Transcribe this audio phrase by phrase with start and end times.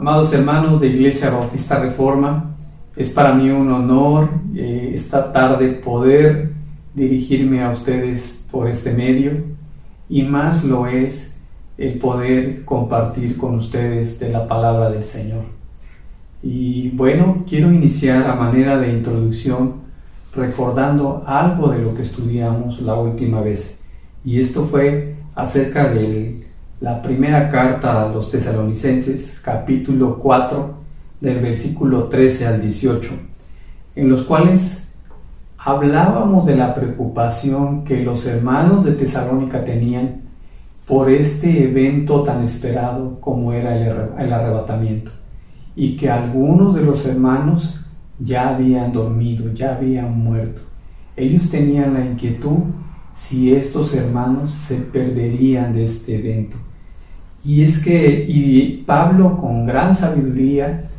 [0.00, 2.56] Amados hermanos de Iglesia Bautista Reforma,
[2.96, 6.52] es para mí un honor eh, esta tarde poder
[6.94, 9.32] dirigirme a ustedes por este medio
[10.08, 11.36] y más lo es
[11.76, 15.42] el poder compartir con ustedes de la palabra del Señor.
[16.42, 19.82] Y bueno, quiero iniciar a manera de introducción
[20.34, 23.82] recordando algo de lo que estudiamos la última vez.
[24.24, 26.39] Y esto fue acerca de
[26.80, 30.74] la primera carta a los tesalonicenses, capítulo 4,
[31.20, 33.10] del versículo 13 al 18,
[33.96, 34.90] en los cuales
[35.58, 40.22] hablábamos de la preocupación que los hermanos de Tesalónica tenían
[40.86, 45.12] por este evento tan esperado como era el, arrebatamiento,
[45.76, 47.84] y que algunos de los hermanos
[48.18, 50.62] ya habían dormido, ya habían muerto.
[51.14, 52.60] Ellos tenían la inquietud
[53.14, 56.56] si estos hermanos se perderían de este evento.
[57.44, 60.90] Y es que y Pablo con gran sabiduría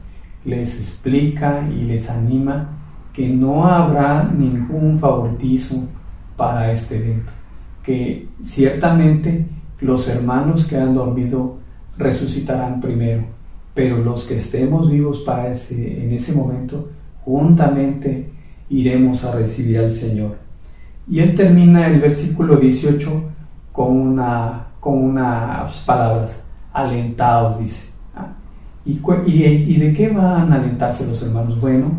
[0.45, 2.69] les explica y les anima
[3.13, 5.87] que no habrá ningún favoritismo
[6.35, 7.31] para este evento,
[7.83, 9.45] que ciertamente
[9.81, 11.57] los hermanos que han dormido
[11.97, 13.23] resucitarán primero,
[13.73, 16.89] pero los que estemos vivos para ese, en ese momento,
[17.23, 18.31] juntamente
[18.69, 20.37] iremos a recibir al Señor.
[21.07, 23.23] Y él termina el versículo 18
[23.71, 26.43] con, una, con unas palabras,
[26.73, 27.89] alentados, dice.
[28.83, 31.61] ¿Y, ¿Y de qué van a alentarse los hermanos?
[31.61, 31.91] Bueno,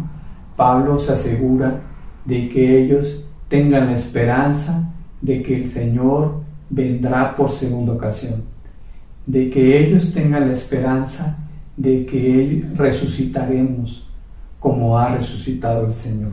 [0.57, 1.81] Pablo se asegura
[2.25, 8.43] de que ellos tengan la esperanza de que el Señor vendrá por segunda ocasión,
[9.27, 11.39] de que ellos tengan la esperanza
[11.77, 14.09] de que resucitaremos
[14.59, 16.33] como ha resucitado el Señor.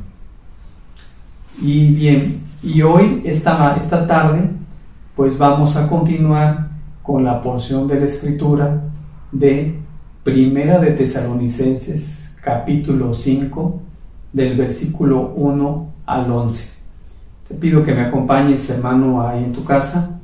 [1.61, 4.49] Y bien, y hoy, esta, esta tarde,
[5.19, 6.69] pues vamos a continuar
[7.03, 8.83] con la porción de la escritura
[9.33, 9.77] de
[10.23, 13.81] Primera de Tesalonicenses, capítulo 5,
[14.31, 16.73] del versículo 1 al 11.
[17.49, 20.21] Te pido que me acompañes, hermano, ahí en tu casa.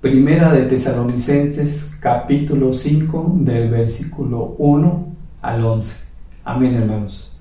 [0.00, 5.06] Primera de Tesalonicenses, capítulo 5, del versículo 1
[5.42, 6.06] al 11.
[6.42, 7.38] Amén, hermanos.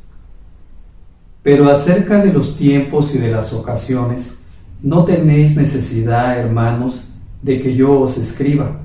[1.42, 4.42] Pero acerca de los tiempos y de las ocasiones,
[4.86, 7.06] no tenéis necesidad, hermanos,
[7.42, 8.82] de que yo os escriba,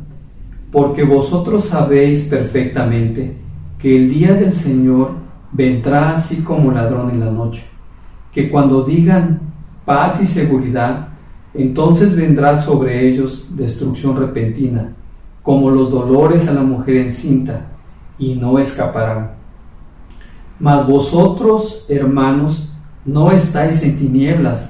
[0.72, 3.36] porque vosotros sabéis perfectamente
[3.78, 5.10] que el día del Señor
[5.52, 7.62] vendrá así como ladrón en la noche,
[8.32, 9.40] que cuando digan
[9.84, 11.08] paz y seguridad,
[11.52, 14.94] entonces vendrá sobre ellos destrucción repentina,
[15.42, 17.66] como los dolores a la mujer encinta,
[18.18, 19.32] y no escaparán.
[20.58, 22.74] Mas vosotros, hermanos,
[23.04, 24.69] no estáis en tinieblas,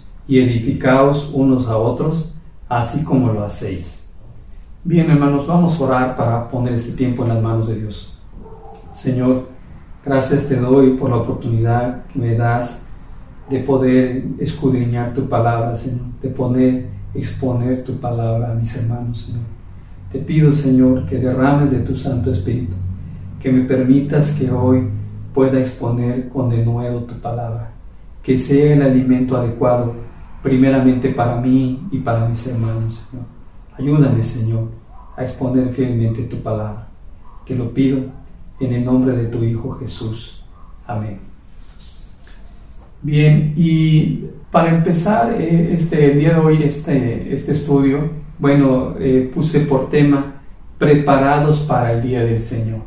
[0.31, 2.33] y edificaos unos a otros,
[2.69, 4.09] así como lo hacéis.
[4.83, 8.17] Bien, hermanos, vamos a orar para poner este tiempo en las manos de Dios.
[8.93, 9.51] Señor,
[10.03, 12.87] Gracias te doy por la oportunidad que me das
[13.51, 19.43] de poder escudriñar tu palabra, Señor, de poner, exponer tu palabra a mis hermanos, Señor.
[20.11, 22.73] Te pido, Señor, que derrames de tu Santo Espíritu,
[23.39, 24.87] que me permitas que hoy
[25.35, 27.71] pueda exponer con de nuevo tu palabra,
[28.23, 29.93] que sea el alimento adecuado
[30.41, 33.25] primeramente para mí y para mis hermanos, Señor.
[33.77, 34.69] Ayúdame, Señor,
[35.15, 36.87] a exponer fielmente tu palabra.
[37.45, 37.99] Te lo pido
[38.59, 40.43] en el nombre de tu Hijo Jesús.
[40.85, 41.19] Amén.
[43.01, 49.29] Bien, y para empezar eh, este, el día de hoy, este, este estudio, bueno, eh,
[49.33, 50.41] puse por tema
[50.77, 52.81] preparados para el día del Señor.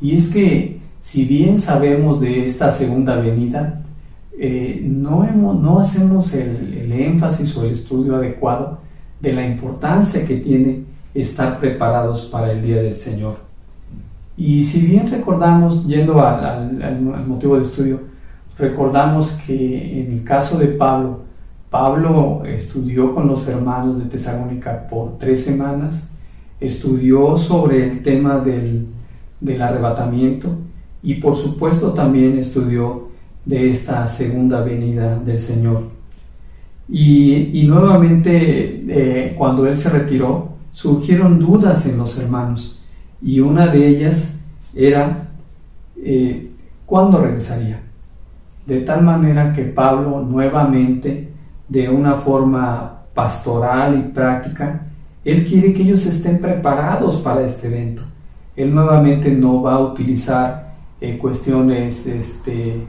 [0.00, 3.82] Y es que si bien sabemos de esta segunda venida,
[4.38, 8.78] eh, no, hacemos el, el énfasis o el estudio adecuado
[9.20, 10.84] de la importancia que tiene
[11.14, 13.36] estar preparados para el día del Señor.
[14.36, 18.00] Y si bien recordamos, yendo al, motivo de estudio,
[18.58, 21.20] recordamos que en el caso de Pablo,
[21.70, 26.10] Pablo estudió con los hermanos de Tesalónica por tres semanas,
[26.60, 28.86] estudió sobre el tema del,
[29.40, 30.58] del arrebatamiento
[31.02, 33.08] y por supuesto también estudió
[33.46, 35.84] de esta segunda venida del Señor.
[36.88, 42.82] Y, nuevamente eh, cuando él se retiró, surgieron dudas en los hermanos
[43.22, 44.38] y una de ellas
[44.74, 45.28] era
[45.96, 46.50] eh,
[46.84, 47.80] cuándo regresaría.
[48.66, 51.28] De tal manera que Pablo nuevamente,
[51.68, 54.86] de una forma pastoral y práctica,
[55.24, 58.02] él quiere que ellos estén preparados para este evento.
[58.54, 62.86] Él nuevamente no va a utilizar eh, cuestiones este,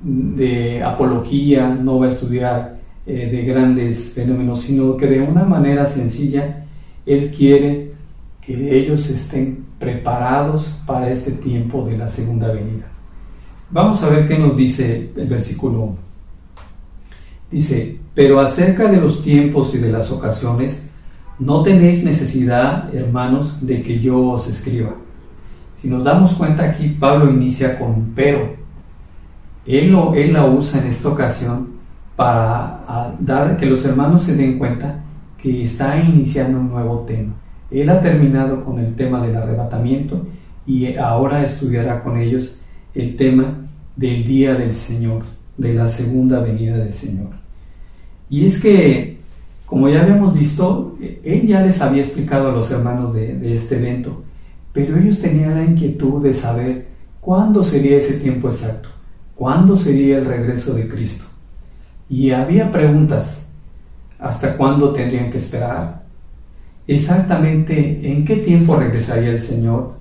[0.00, 5.86] de apología, no va a estudiar eh, de grandes fenómenos, sino que de una manera
[5.86, 6.64] sencilla
[7.04, 7.92] Él quiere
[8.40, 12.86] que ellos estén preparados para este tiempo de la segunda venida.
[13.70, 15.96] Vamos a ver qué nos dice el versículo 1.
[17.50, 20.82] Dice, pero acerca de los tiempos y de las ocasiones,
[21.38, 24.94] no tenéis necesidad, hermanos, de que yo os escriba.
[25.76, 28.55] Si nos damos cuenta aquí, Pablo inicia con pero.
[29.66, 31.68] Él, lo, él la usa en esta ocasión
[32.14, 35.02] para dar que los hermanos se den cuenta
[35.38, 37.34] que está iniciando un nuevo tema.
[37.70, 40.26] Él ha terminado con el tema del arrebatamiento
[40.66, 42.58] y ahora estudiará con ellos
[42.94, 43.66] el tema
[43.96, 45.24] del día del Señor,
[45.56, 47.30] de la segunda venida del Señor.
[48.28, 49.18] Y es que,
[49.64, 53.76] como ya habíamos visto, él ya les había explicado a los hermanos de, de este
[53.76, 54.24] evento,
[54.72, 56.86] pero ellos tenían la inquietud de saber
[57.20, 58.88] cuándo sería ese tiempo exacto,
[59.36, 61.26] cuándo sería el regreso de Cristo.
[62.08, 63.46] Y había preguntas,
[64.18, 66.02] ¿hasta cuándo tendrían que esperar?
[66.86, 69.94] Exactamente en qué tiempo regresaría el Señor.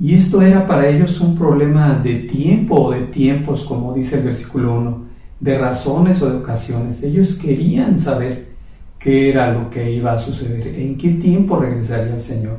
[0.00, 4.24] Y esto era para ellos un problema de tiempo o de tiempos, como dice el
[4.24, 5.04] versículo 1,
[5.40, 7.02] de razones o de ocasiones.
[7.02, 8.46] Ellos querían saber
[8.98, 12.58] qué era lo que iba a suceder, en qué tiempo regresaría el Señor.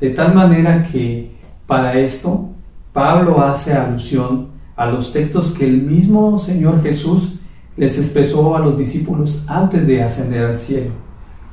[0.00, 1.32] De tal manera que
[1.66, 2.48] para esto
[2.92, 7.40] Pablo hace alusión a los textos que el mismo Señor Jesús
[7.76, 10.90] les expresó a los discípulos antes de ascender al cielo,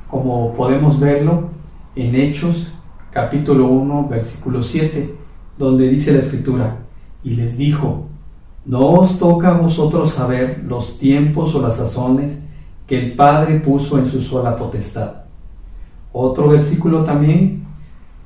[0.08, 1.50] como podemos verlo
[1.96, 2.72] en Hechos
[3.10, 5.14] capítulo 1 versículo 7,
[5.58, 6.78] donde dice la escritura,
[7.22, 8.06] y les dijo,
[8.64, 12.40] no os toca a vosotros saber los tiempos o las sazones
[12.86, 15.12] que el Padre puso en su sola potestad.
[16.12, 17.64] Otro versículo también,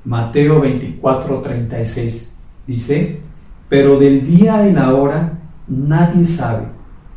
[0.04, 2.32] Mateo 24, 36,
[2.66, 3.20] dice,
[3.68, 5.38] pero del día y la hora
[5.68, 6.74] nadie sabe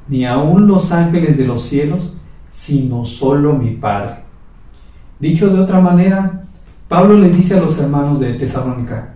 [0.08, 2.14] ni aun los ángeles de los cielos,
[2.50, 4.20] sino solo mi Padre.
[5.20, 6.44] Dicho de otra manera,
[6.88, 9.16] Pablo le dice a los hermanos de Tesalónica,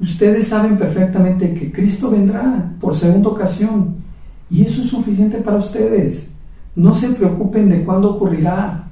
[0.00, 3.96] ustedes saben perfectamente que Cristo vendrá por segunda ocasión,
[4.50, 6.34] y eso es suficiente para ustedes.
[6.76, 8.84] No se preocupen de cuándo ocurrirá.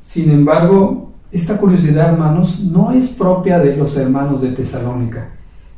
[0.00, 5.30] Sin embargo, esta curiosidad, hermanos, no es propia de los hermanos de Tesalónica,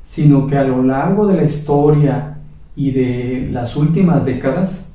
[0.08, 2.38] sino que a lo largo de la historia
[2.74, 4.88] y de las últimas décadas,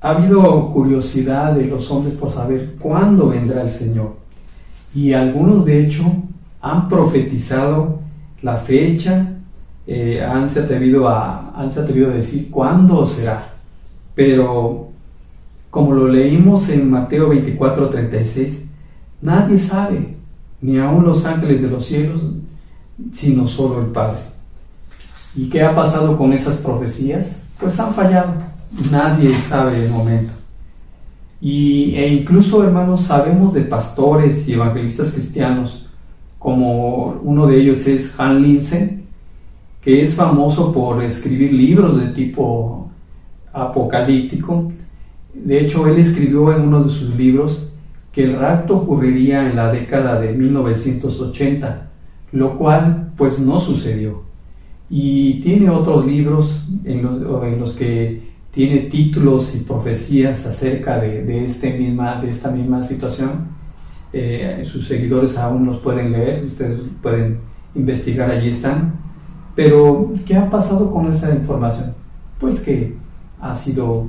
[0.00, 4.16] ha habido curiosidad de los hombres por saber cuándo vendrá el Señor.
[4.92, 6.02] Y algunos, de hecho,
[6.60, 8.00] han profetizado
[8.42, 9.32] la fecha,
[9.86, 13.44] eh, han, se atrevido a, han se a decir cuándo será.
[14.16, 14.88] Pero,
[15.70, 18.70] como lo leímos en Mateo 24, 36,
[19.20, 20.16] nadie sabe,
[20.60, 22.22] ni aun los ángeles de los cielos,
[23.12, 24.31] sino solo el Padre.
[25.34, 27.40] ¿Y qué ha pasado con esas profecías?
[27.58, 28.34] Pues han fallado.
[28.90, 30.32] Nadie sabe de momento.
[31.40, 35.86] Y, e incluso, hermanos, sabemos de pastores y evangelistas cristianos,
[36.38, 39.04] como uno de ellos es Han Linsen,
[39.80, 42.90] que es famoso por escribir libros de tipo
[43.52, 44.70] apocalíptico.
[45.34, 47.72] De hecho, él escribió en uno de sus libros
[48.12, 51.90] que el rapto ocurriría en la década de 1980,
[52.32, 54.31] lo cual pues no sucedió
[54.94, 57.02] y tiene otros libros en
[57.58, 63.48] los, que tiene títulos y profecías acerca de, este misma, de esta misma situación.
[64.12, 67.38] Eh, sus seguidores aún los pueden leer, ustedes pueden
[67.74, 68.92] investigar, allí están.
[69.56, 71.94] Pero, ¿qué ha pasado con esa información?
[72.38, 72.94] Pues que
[73.40, 74.08] ha sido,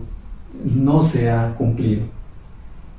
[0.66, 2.02] no se ha cumplido.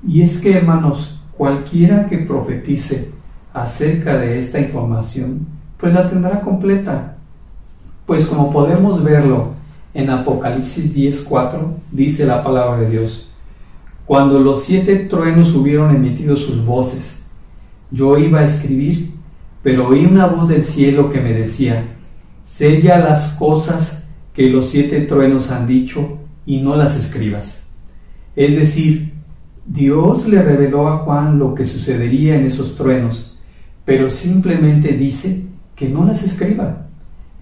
[0.08, 3.10] Y es que, hermanos, cualquiera que profetice
[3.52, 7.13] acerca de esta información, pues la tendrá completa
[8.06, 9.54] pues como podemos verlo
[9.94, 13.30] en Apocalipsis 10:4, dice la palabra de Dios,
[14.06, 17.24] cuando los siete truenos hubieron emitido sus voces,
[17.90, 19.12] yo iba a escribir,
[19.62, 21.84] pero oí una voz del cielo que me decía,
[22.44, 27.68] sella las cosas que los siete truenos han dicho y no las escribas.
[28.36, 29.14] Es decir,
[29.64, 33.38] Dios le reveló a Juan lo que sucedería en esos truenos,
[33.84, 36.83] pero simplemente dice que no las escriba.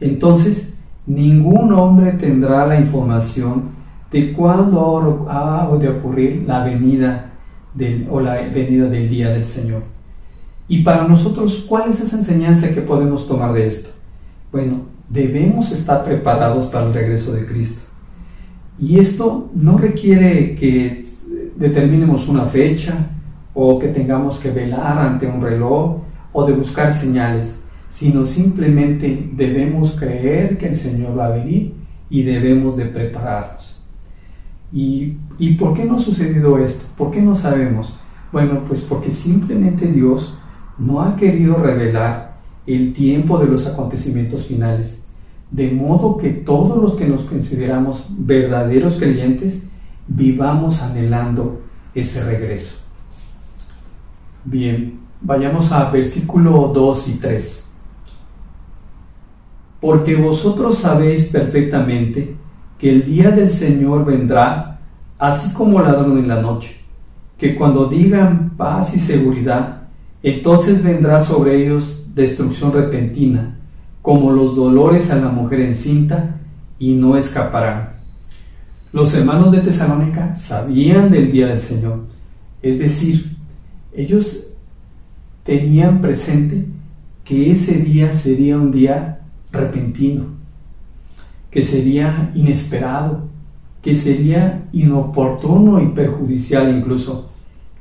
[0.03, 0.75] Entonces,
[1.07, 3.71] ningún hombre tendrá la información
[4.11, 7.33] de cuándo ha de ocurrir la venida
[7.75, 9.83] del, o la venida del día del Señor.
[10.69, 13.91] Y para nosotros, ¿cuál es esa enseñanza que podemos tomar de esto?
[14.51, 17.83] Bueno, debemos estar preparados para el regreso de Cristo.
[18.79, 21.05] Y esto no requiere que
[21.57, 22.95] determinemos una fecha
[23.55, 26.01] o que tengamos que velar ante un reloj
[26.33, 27.62] o de buscar señales,
[27.93, 31.75] sino simplemente debemos creer que el Señor va a venir
[32.09, 33.85] y debemos de prepararnos.
[34.73, 36.87] ¿Y, ¿Y por qué no ha sucedido esto?
[36.97, 37.95] ¿Por qué no sabemos?
[38.33, 40.39] Bueno, pues porque simplemente Dios
[40.79, 45.03] no ha querido revelar el tiempo de los acontecimientos finales,
[45.51, 49.63] de modo que todos los que nos consideramos verdaderos creyentes
[50.09, 51.61] vivamos anhelando
[51.95, 52.79] ese regreso.
[54.47, 57.62] Bien, vayamos a versículo 2 y 3.
[59.83, 62.37] Porque vosotros sabéis perfectamente
[62.79, 64.79] que el día del Señor vendrá
[65.19, 66.77] así como ladrón en la noche,
[67.37, 69.83] que cuando digan paz y seguridad,
[70.23, 73.59] entonces vendrá sobre ellos destrucción repentina,
[74.03, 76.37] como los dolores a la mujer encinta,
[76.79, 77.95] y no escaparán.
[78.93, 82.05] Los hermanos de Tesalónica sabían del día del Señor,
[82.63, 83.37] es decir,
[83.93, 84.55] ellos
[85.43, 86.67] tenían presente
[87.25, 89.12] que ese día sería un día
[89.53, 90.25] repentino,
[91.51, 93.29] que sería inesperado,
[93.83, 97.31] que sería inoportuno y perjudicial incluso,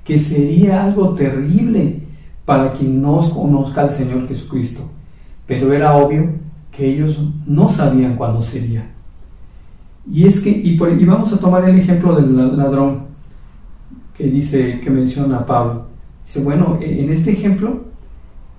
[0.04, 2.02] que sería algo terrible
[2.46, 4.82] para quien no conozca al Señor Jesucristo.
[5.46, 6.30] Pero era obvio
[6.72, 8.90] que ellos no sabían cuándo sería.
[10.10, 13.04] Y es que, y, vamos a tomar el ejemplo del ladrón
[14.18, 15.86] que dice, que menciona Pablo.
[16.26, 17.86] Dice, bueno, e, en este ejemplo,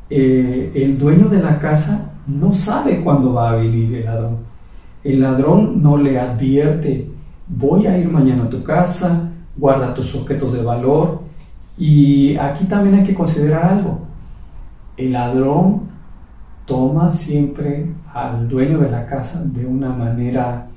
[0.09, 4.37] eh, el dueño de la casa no sabe cuándo va a venir el ladrón.
[5.05, 7.09] El ladrón no le advierte,
[7.49, 11.23] voy a ir mañana a tu casa, guarda tus objetos de valor.
[11.77, 14.01] Y aquí también hay que considerar algo.
[14.97, 15.83] El ladrón
[16.67, 20.69] toma siempre al dueño de la casa de una manera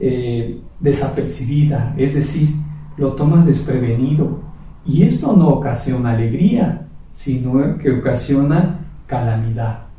[0.00, 2.48] eh, desapercibida, es decir,
[2.96, 4.40] lo toma desprevenido.
[4.84, 9.91] Y esto no ocasiona alegría, sino que ocasiona calamidad.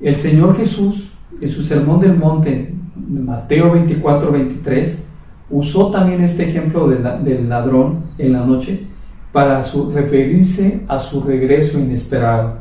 [0.00, 5.04] El Señor Jesús, en su sermón del monte, Mateo 24, 23,
[5.50, 8.86] usó también este ejemplo del ladrón en la noche
[9.30, 9.62] para
[9.94, 12.60] referirse a su regreso inesperado.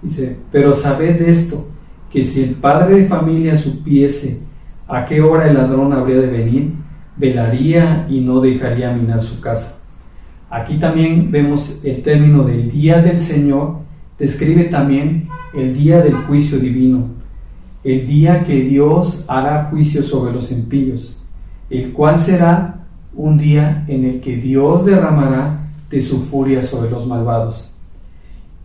[0.00, 1.66] Dice, pero sabed esto,
[2.10, 4.40] que si el padre de familia supiese
[4.86, 6.72] a qué hora el ladrón habría de venir,
[7.16, 9.80] velaría y no dejaría minar su casa.
[10.48, 13.78] Aquí también vemos el término del día del Señor,
[14.18, 17.06] describe también el día del juicio divino,
[17.82, 21.22] el día que Dios hará juicio sobre los impíos,
[21.68, 27.06] el cual será un día en el que Dios derramará de su furia sobre los
[27.06, 27.72] malvados.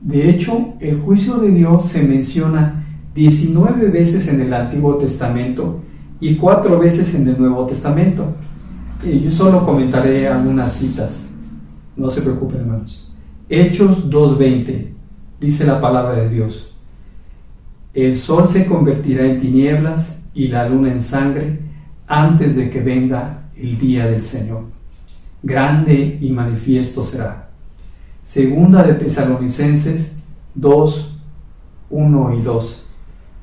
[0.01, 5.81] De hecho, el juicio de Dios se menciona 19 veces en el Antiguo Testamento
[6.19, 8.33] y cuatro veces en el Nuevo Testamento.
[9.03, 11.25] Y yo solo comentaré algunas citas.
[11.95, 13.13] No se preocupen, hermanos.
[13.49, 14.89] Hechos 2.20
[15.39, 16.74] dice la palabra de Dios.
[17.95, 21.59] El sol se convertirá en tinieblas y la luna en sangre
[22.07, 24.63] antes de que venga el día del Señor.
[25.41, 27.51] Grande y manifiesto será.
[28.21, 30.17] Segunda de Tesalonicenses
[30.55, 31.21] 2,
[31.89, 32.85] 1 y 2.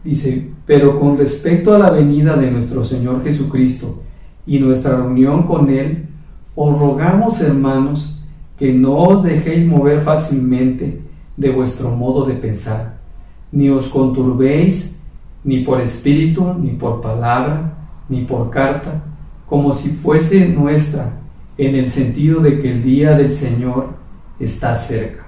[0.04, 4.02] Dice, pero con respecto a la venida de nuestro Señor Jesucristo
[4.46, 6.08] y nuestra reunión con Él,
[6.54, 8.22] os rogamos, hermanos,
[8.58, 11.00] que no os dejéis mover fácilmente
[11.38, 13.00] de vuestro modo de pensar,
[13.52, 14.98] ni os conturbéis
[15.44, 17.74] ni por espíritu, ni por palabra,
[18.08, 19.04] ni por carta,
[19.46, 21.20] como si fuese nuestra,
[21.58, 23.90] en el sentido de que el día del Señor
[24.40, 25.26] está cerca.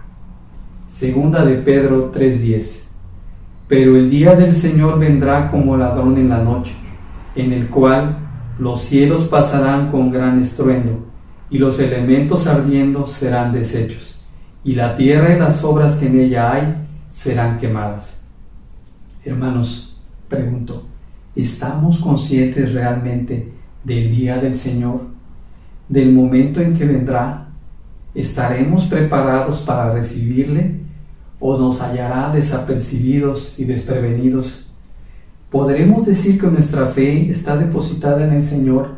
[0.89, 2.85] Segunda de Pedro 3:10
[3.67, 6.73] pero el día del Señor vendrá como ladrón en la noche,
[7.35, 8.19] en el cual
[8.59, 10.99] los cielos pasarán con gran estruendo,
[11.51, 14.21] y los elementos ardiendo serán deshechos,
[14.65, 16.84] y la tierra y las obras que en ella hay
[17.15, 18.21] serán quemadas.
[19.25, 19.97] Hermanos,
[20.29, 20.85] pregunto,
[21.37, 23.53] ¿estamos conscientes realmente
[23.85, 25.07] del día del Señor,
[25.89, 27.47] del momento en que vendrá?
[28.17, 30.81] ¿Estaremos preparados para recibirle
[31.39, 34.67] o nos hallará desapercibidos y desprevenidos?
[35.51, 38.97] ¿Podremos decir que nuestra fe está depositada en el Señor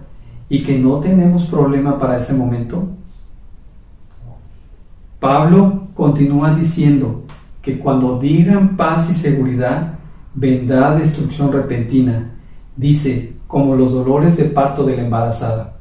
[0.48, 2.88] y que no tenemos problema para ese momento?
[5.20, 7.25] Pablo continúa diciendo
[7.66, 9.94] que cuando digan paz y seguridad,
[10.32, 12.30] vendrá destrucción repentina.
[12.76, 15.76] Dice, como los dolores de parto de la embarazada.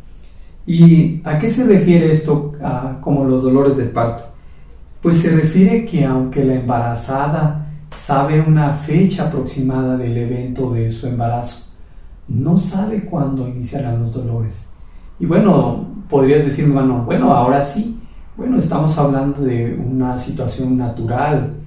[0.66, 2.54] ¿Y a qué se refiere esto
[3.02, 4.24] como los dolores de parto?
[5.00, 11.06] Pues se refiere que aunque la embarazada sabe una fecha aproximada del evento de su
[11.06, 11.68] embarazo,
[12.28, 14.68] no sabe cuándo iniciarán los dolores.
[15.20, 18.00] Y bueno, podrías decir, hermano, bueno, ahora sí,
[18.36, 21.62] bueno, estamos hablando de una situación natural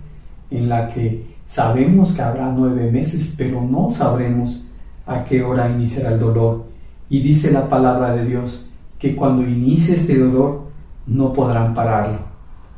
[0.51, 4.67] en la que sabemos que habrá nueve meses, pero no sabremos
[5.07, 6.67] a qué hora iniciará el dolor.
[7.09, 10.69] Y dice la palabra de Dios que cuando inicie este dolor
[11.07, 12.19] no podrán pararlo,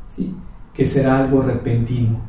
[0.07, 0.33] ¿sí?
[0.73, 2.19] que será algo repentino.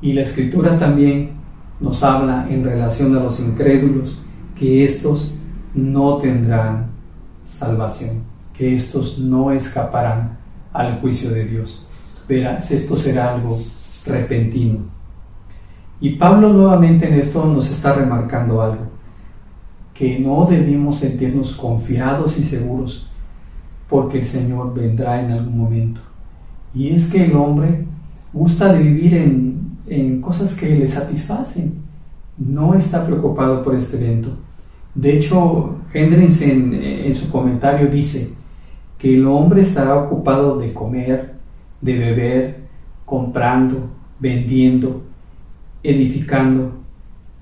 [0.00, 1.32] Y la escritura también
[1.80, 4.18] nos habla en relación a los incrédulos
[4.56, 5.34] que estos
[5.74, 6.86] no tendrán
[7.44, 8.22] salvación,
[8.56, 10.38] que estos no escaparán
[10.72, 11.86] al juicio de Dios.
[12.28, 13.58] Verás, esto será algo
[14.06, 14.80] repentino.
[16.00, 18.94] Y Pablo nuevamente en esto nos está remarcando algo
[19.94, 23.08] que no debemos sentirnos confiados y seguros
[23.88, 26.00] porque el Señor vendrá en algún momento.
[26.74, 27.86] Y es que el hombre
[28.32, 31.74] gusta de vivir en, en cosas que le satisfacen.
[32.36, 34.30] No está preocupado por este evento.
[34.92, 38.34] De hecho, Hendrix en, en su comentario dice
[38.98, 41.34] que el hombre estará ocupado de comer,
[41.80, 42.63] de beber,
[43.04, 45.02] comprando, vendiendo,
[45.82, 46.72] edificando,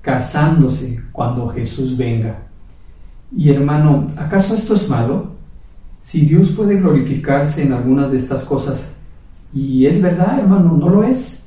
[0.01, 2.39] casándose cuando Jesús venga.
[3.35, 5.31] Y hermano, ¿acaso esto es malo?
[6.01, 8.95] Si Dios puede glorificarse en algunas de estas cosas,
[9.53, 11.45] y es verdad, hermano, no lo es.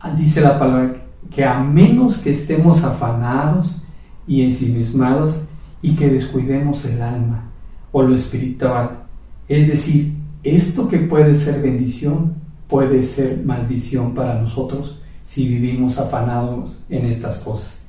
[0.00, 0.96] Ah, dice la palabra
[1.30, 3.84] que a menos que estemos afanados
[4.26, 5.42] y ensimismados
[5.82, 7.44] y que descuidemos el alma
[7.92, 9.04] o lo espiritual,
[9.48, 12.34] es decir, esto que puede ser bendición
[12.70, 17.80] puede ser maldición para nosotros si vivimos afanados en estas cosas.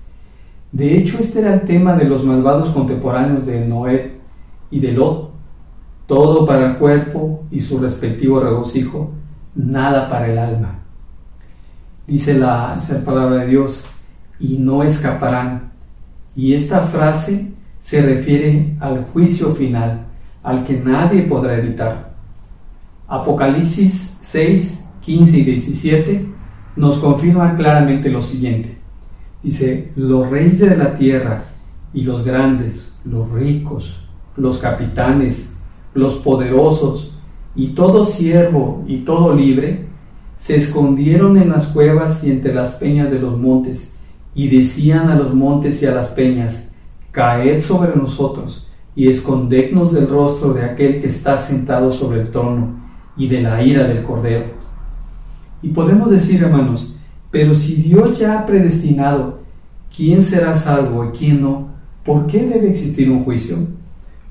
[0.72, 4.20] De hecho, este era el tema de los malvados contemporáneos de Noé
[4.72, 5.32] y de Lot.
[6.08, 9.12] Todo para el cuerpo y su respectivo regocijo,
[9.56, 10.80] nada para el alma.
[12.08, 13.86] Dice la, palabra de Dios,
[14.40, 15.72] y no escaparán.
[16.36, 20.06] Y esta frase se refiere al juicio final,
[20.44, 22.11] al que nadie podrá evitar.
[23.12, 26.26] Apocalipsis 6, 15 y 17
[26.78, 28.78] nos confirma claramente lo siguiente.
[29.44, 31.44] Dice, los reyes de la tierra
[31.94, 35.52] y los grandes, los ricos, los capitanes,
[35.94, 37.20] los poderosos
[37.54, 39.88] y todo siervo y todo libre,
[40.38, 43.94] se escondieron en las cuevas y entre las peñas de los montes,
[44.34, 46.70] y decían a los montes y a las peñas,
[47.12, 52.81] Caed sobre nosotros, y escondednos del rostro de aquel que está sentado sobre el trono,
[53.18, 54.62] y de la ira del Cordero
[55.62, 56.96] y podemos decir, hermanos,
[57.30, 59.42] pero si Dios ya ha predestinado
[59.96, 61.70] quién será salvo y quién no,
[62.04, 63.58] ¿por qué debe existir un juicio?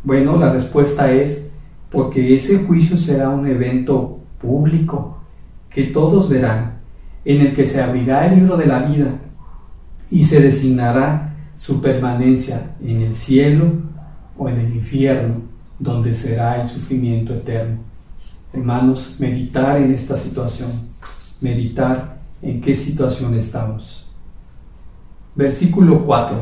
[0.02, 1.50] Bueno, la respuesta es
[1.90, 5.18] porque ese juicio será un evento público
[5.68, 6.80] que todos verán,
[7.24, 9.12] en el que se abrirá el libro de la vida
[10.10, 13.66] y se designará su permanencia en el cielo
[14.36, 15.42] o en el infierno,
[15.78, 17.89] donde será el sufrimiento eterno.
[18.52, 20.90] Hermanos, meditar en esta situación
[21.40, 24.08] meditar en qué situación estamos.
[25.34, 26.36] Versículo 4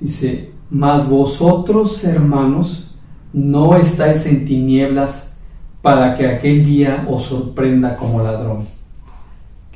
[0.00, 2.96] dice, mas vosotros hermanos
[3.32, 5.32] no estáis en tinieblas
[5.82, 8.66] para que aquel día os sorprenda como ladrón.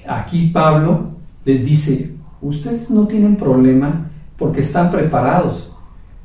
[0.09, 1.11] Aquí Pablo
[1.44, 5.70] les dice, ustedes no tienen problema porque están preparados.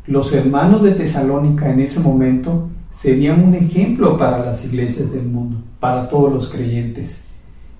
[0.07, 5.57] Los hermanos de Tesalónica en ese momento serían un ejemplo para las iglesias del mundo,
[5.79, 7.25] para todos los creyentes.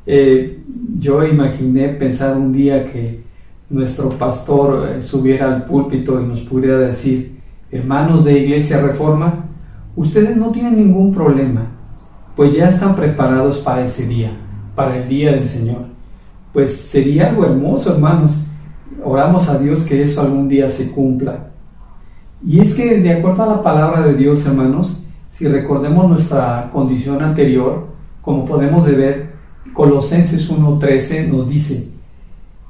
[0.06, 0.62] Eh,
[1.00, 3.24] yo imaginé pensar un día que
[3.70, 7.40] nuestro pastor eh, subiera al púlpito y nos pudiera decir,
[7.72, 9.46] hermanos de Iglesia Reforma,
[9.96, 11.66] ustedes no tienen ningún problema,
[12.36, 14.38] pues ya están preparados para ese día,
[14.76, 15.86] para el día del Señor.
[16.52, 18.46] Pues sería algo hermoso, hermanos.
[19.04, 21.52] Oramos a Dios que eso algún día se cumpla.
[22.46, 25.05] Y es que de acuerdo a la palabra de Dios, hermanos,
[25.36, 27.88] si recordemos nuestra condición anterior,
[28.22, 29.34] como podemos ver,
[29.74, 31.90] Colosenses 1.13 nos dice,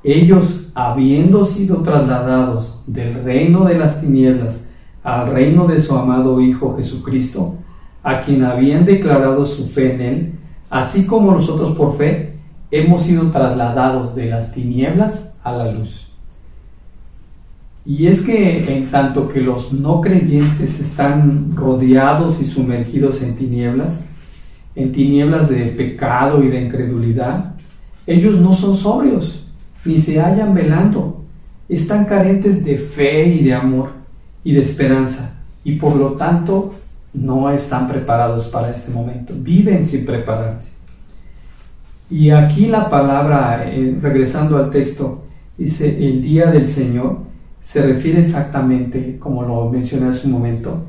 [0.04, 4.66] ellos habiendo sido trasladados del reino de las tinieblas
[5.04, 7.54] al reino de su amado Hijo Jesucristo,
[8.02, 10.34] a quien habían declarado su fe en él,
[10.72, 12.40] así como nosotros por fe,
[12.72, 16.15] hemos sido trasladados de las tinieblas a la luz.
[17.86, 24.02] Y es que en tanto que los no creyentes están rodeados y sumergidos en tinieblas,
[24.74, 27.56] en tinieblas de pecado y de incredulidad,
[28.08, 29.48] ellos no son sobrios,
[29.86, 31.24] ni se hallan velando,
[31.70, 33.90] están carentes de fe y de amor
[34.44, 36.74] y de esperanza, y por lo tanto
[37.14, 40.70] no están preparados para este momento, viven sin prepararse.
[42.10, 45.24] Y aquí la palabra, eh, regresando al texto,
[45.58, 47.20] dice el día del Señor,
[47.66, 50.84] se refiere exactamente, como lo mencioné hace un momento,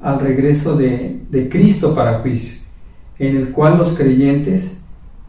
[0.00, 2.60] al regreso de, de Cristo para juicio,
[3.18, 4.78] en el cual los creyentes,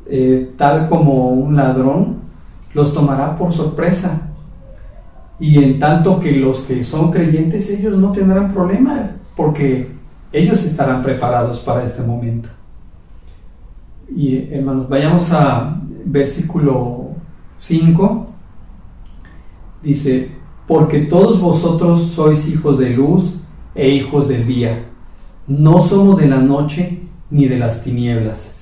[0.05, 2.17] eh, tal como un ladrón,
[2.75, 4.29] los tomará por sorpresa.
[5.39, 9.87] Y en tanto que los que son creyentes, ellos no tendrán problema, porque
[10.31, 12.47] ellos estarán preparados para este momento.
[14.15, 17.07] Y hermanos, vayamos a versículo
[17.57, 18.27] 5.
[19.81, 20.40] Dice,
[20.71, 23.41] porque todos vosotros sois hijos de luz
[23.75, 24.85] e hijos del día.
[25.45, 28.57] No somos de la noche ni de las tinieblas.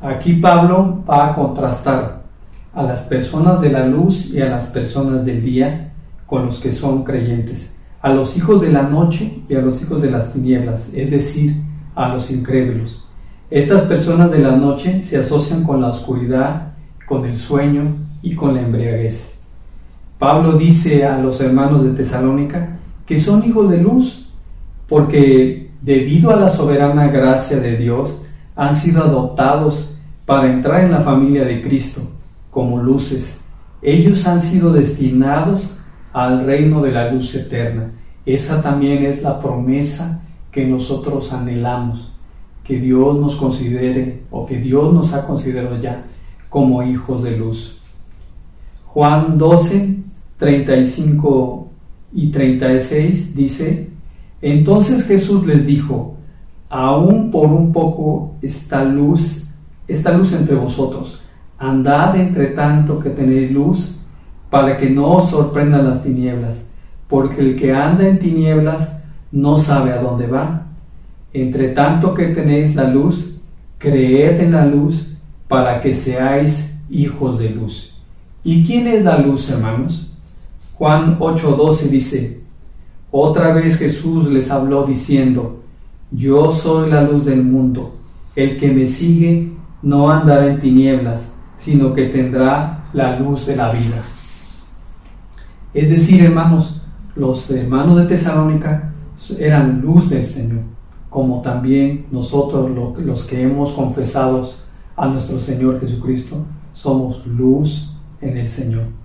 [0.00, 2.24] Aquí Pablo va a contrastar
[2.74, 5.92] a las personas de la luz y a las personas del día
[6.26, 10.02] con los que son creyentes, a los hijos de la noche y a los hijos
[10.02, 11.54] de las tinieblas, es decir,
[11.94, 13.06] a los incrédulos.
[13.50, 16.72] Estas personas de la noche se asocian con la oscuridad,
[17.06, 17.84] con el sueño
[18.20, 19.41] y con la embriaguez.
[20.22, 24.30] Pablo dice a los hermanos de Tesalónica que son hijos de luz,
[24.88, 28.22] porque debido a la soberana gracia de Dios
[28.54, 32.02] han sido adoptados para entrar en la familia de Cristo
[32.52, 33.40] como luces.
[33.82, 35.76] Ellos han sido destinados
[36.12, 37.90] al reino de la luz eterna.
[38.24, 42.12] Esa también es la promesa que nosotros anhelamos
[42.62, 46.04] que Dios nos considere o que Dios nos ha considerado ya
[46.48, 47.82] como hijos de luz.
[48.86, 50.01] Juan 12,
[50.42, 51.70] 35
[52.14, 53.90] y 36 dice,
[54.40, 56.16] entonces Jesús les dijo,
[56.68, 59.46] aún por un poco esta luz,
[59.86, 61.22] esta luz entre vosotros,
[61.58, 63.94] andad entre tanto que tenéis luz,
[64.50, 66.66] para que no os sorprendan las tinieblas,
[67.06, 69.00] porque el que anda en tinieblas
[69.30, 70.66] no sabe a dónde va
[71.32, 73.36] entre tanto que tenéis la luz,
[73.78, 75.16] creed en la luz
[75.48, 77.98] para que seáis hijos de luz.
[78.44, 80.11] ¿Y quién es la luz, hermanos?
[80.82, 82.40] Juan 8:12 dice,
[83.12, 85.60] otra vez Jesús les habló diciendo,
[86.10, 87.94] yo soy la luz del mundo,
[88.34, 93.70] el que me sigue no andará en tinieblas, sino que tendrá la luz de la
[93.70, 94.02] vida.
[95.72, 96.82] Es decir, hermanos,
[97.14, 98.92] los hermanos de Tesalónica
[99.38, 100.62] eran luz del Señor
[101.08, 102.68] como también nosotros
[102.98, 104.48] los que hemos confesado
[104.96, 109.01] a nuestro Señor Jesucristo, somos luz en el Señor.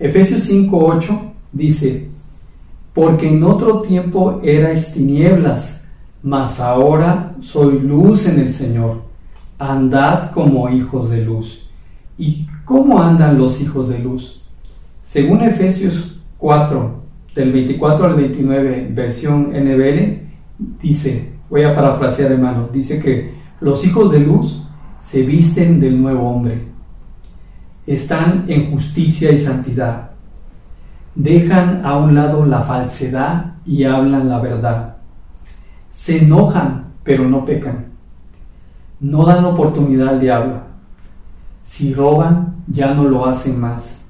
[0.00, 2.08] Efesios 5:8 dice,
[2.94, 5.84] porque en otro tiempo erais tinieblas,
[6.22, 9.02] mas ahora soy luz en el Señor.
[9.58, 11.70] Andad como hijos de luz.
[12.16, 14.42] ¿Y cómo andan los hijos de luz?
[15.02, 17.02] Según Efesios 4,
[17.34, 20.18] del 24 al 29, versión NBL,
[20.80, 24.64] dice, voy a parafrasear hermano, dice que los hijos de luz
[25.02, 26.69] se visten del nuevo hombre,
[27.94, 30.10] están en justicia y santidad,
[31.16, 34.96] dejan a un lado la falsedad y hablan la verdad,
[35.90, 37.86] se enojan pero no pecan,
[39.00, 40.60] no dan oportunidad al diablo,
[41.64, 44.00] si roban ya no lo hacen más.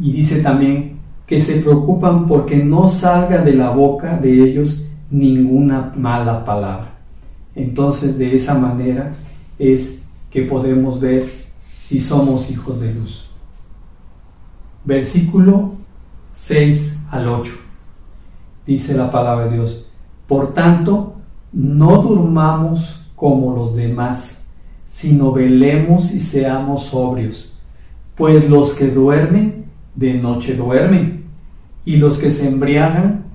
[0.00, 5.92] Y dice también que se preocupan porque no salga de la boca de ellos ninguna
[5.96, 6.94] mala palabra.
[7.54, 9.12] Entonces de esa manera
[9.58, 11.41] es que podemos ver
[11.92, 13.28] si somos hijos de luz.
[14.82, 15.74] Versículo
[16.32, 17.52] 6 al 8.
[18.66, 19.86] Dice la palabra de Dios.
[20.26, 21.16] Por tanto,
[21.52, 24.42] no durmamos como los demás,
[24.88, 27.60] sino velemos y seamos sobrios.
[28.14, 31.26] Pues los que duermen, de noche duermen,
[31.84, 33.26] y los que se embriagan,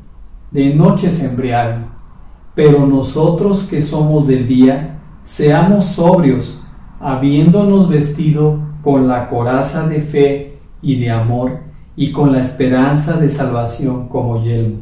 [0.49, 1.89] de noche se embriagan.
[2.55, 6.63] Pero nosotros que somos del día, seamos sobrios,
[6.99, 11.59] habiéndonos vestido con la coraza de fe y de amor
[11.95, 14.77] y con la esperanza de salvación como yelmo.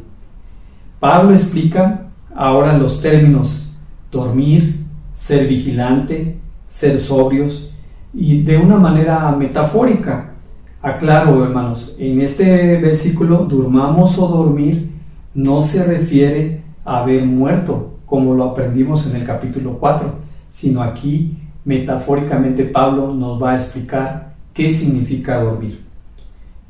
[1.00, 3.74] Pablo explica ahora los términos
[4.10, 7.72] dormir, ser vigilante, ser sobrios
[8.12, 10.32] y de una manera metafórica.
[10.82, 14.90] Aclaro, hermanos, en este versículo, durmamos o dormir
[15.34, 20.14] no se refiere a haber muerto, como lo aprendimos en el capítulo 4,
[20.50, 25.80] sino aquí metafóricamente Pablo nos va a explicar qué significa dormir.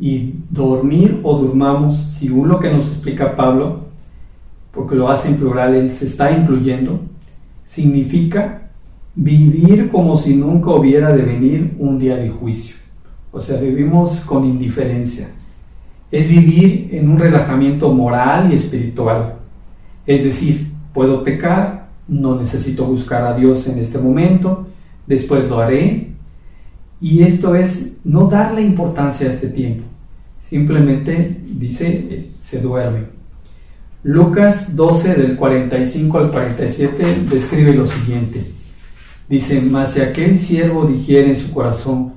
[0.01, 3.87] Y dormir o durmamos, según lo que nos explica Pablo,
[4.73, 6.99] porque lo hace en plural, él se está incluyendo,
[7.67, 8.71] significa
[9.15, 12.77] vivir como si nunca hubiera de venir un día de juicio.
[13.33, 15.29] O sea, vivimos con indiferencia.
[16.11, 19.35] Es vivir en un relajamiento moral y espiritual.
[20.07, 24.67] Es decir, puedo pecar, no necesito buscar a Dios en este momento,
[25.07, 26.12] después lo haré.
[27.01, 29.85] Y esto es no darle importancia a este tiempo.
[30.42, 33.16] Simplemente dice, eh, se duerme.
[34.03, 38.45] Lucas 12 del 45 al 47 describe lo siguiente.
[39.29, 42.12] Dice, mas si aquel siervo dijera en su corazón,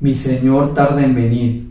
[0.00, 1.66] mi señor tarda en venir,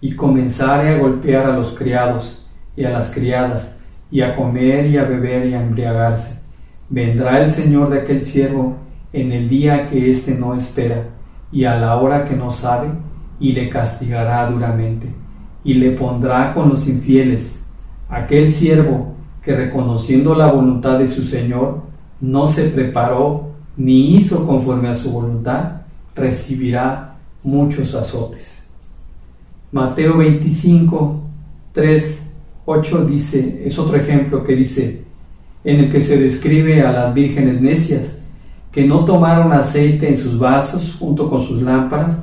[0.00, 3.74] y comenzare a golpear a los criados y a las criadas,
[4.10, 6.40] y a comer y a beber y a embriagarse,
[6.88, 8.76] vendrá el señor de aquel siervo
[9.12, 11.04] en el día que éste no espera,
[11.50, 12.88] y a la hora que no sabe,
[13.40, 15.08] y le castigará duramente,
[15.64, 17.64] y le pondrá con los infieles.
[18.08, 21.82] Aquel siervo que reconociendo la voluntad de su Señor,
[22.20, 25.82] no se preparó ni hizo conforme a su voluntad,
[26.14, 28.68] recibirá muchos azotes.
[29.70, 31.22] Mateo 25,
[31.72, 32.22] 3,
[32.64, 35.04] 8 dice, es otro ejemplo que dice,
[35.64, 38.17] en el que se describe a las vírgenes necias,
[38.78, 42.16] que no tomaron aceite en sus vasos junto con sus lámparas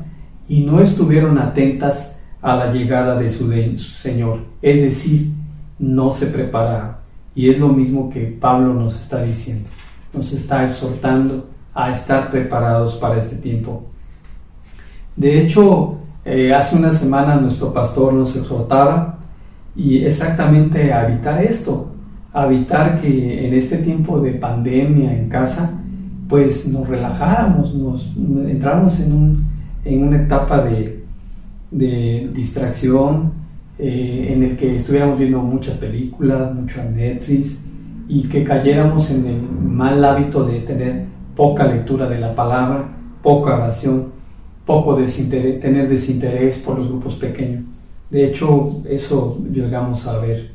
[0.47, 5.33] y no estuvieron atentas a la llegada de su, Señor, es decir,
[5.79, 6.91] no se prepararon.
[7.35, 9.67] Y es lo mismo que Pablo nos está diciendo
[10.13, 13.83] nos está exhortando a estar preparados para este tiempo.
[15.13, 19.19] De hecho, eh, hace una semana nuestro pastor nos exhortaba
[19.75, 21.91] y exactamente a evitar esto,
[22.31, 25.81] a evitar que en este tiempo de pandemia en casa,
[26.27, 28.13] pues nos relajáramos, nos
[28.47, 29.45] entramos en, un,
[29.83, 31.03] en una etapa de,
[31.71, 33.33] de distracción
[33.77, 37.65] eh, en el que estuviéramos viendo muchas películas, mucho Netflix,
[38.07, 42.85] y que cayéramos en el mal hábito de tener poca lectura de la palabra,
[43.21, 44.05] poca oración,
[44.65, 47.63] poco desinterés, tener desinterés por los grupos pequeños.
[48.09, 50.51] De hecho, eso llegamos a ver.